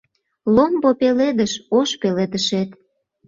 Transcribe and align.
Ломбо 0.55 0.89
пеледыш, 0.99 1.53
ош 1.79 1.89
пеледышет- 2.01 2.69